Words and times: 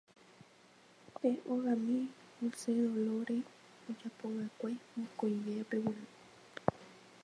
Pe 1.17 1.29
ogami 1.53 1.97
Hosedolóre 2.37 3.37
ojapovaʼekue 3.89 4.69
mokõivépe 4.97 5.75
g̃uarã. 5.83 6.05